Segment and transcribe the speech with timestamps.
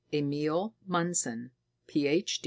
[0.11, 1.51] Emil Mundson,
[1.85, 2.39] Ph.